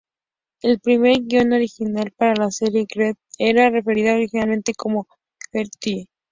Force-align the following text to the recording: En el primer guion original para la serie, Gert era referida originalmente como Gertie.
En 0.63 0.71
el 0.71 0.79
primer 0.79 1.19
guion 1.27 1.53
original 1.53 2.11
para 2.17 2.33
la 2.33 2.49
serie, 2.49 2.87
Gert 2.89 3.19
era 3.37 3.69
referida 3.69 4.15
originalmente 4.15 4.73
como 4.73 5.05
Gertie. 5.53 6.07